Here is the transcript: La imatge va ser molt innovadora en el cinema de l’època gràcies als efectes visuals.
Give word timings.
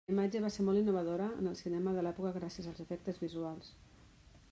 La 0.09 0.13
imatge 0.13 0.39
va 0.45 0.49
ser 0.55 0.63
molt 0.69 0.81
innovadora 0.81 1.27
en 1.43 1.51
el 1.51 1.59
cinema 1.61 1.95
de 1.99 2.07
l’època 2.07 2.35
gràcies 2.41 2.73
als 2.73 2.85
efectes 2.89 3.25
visuals. 3.29 3.73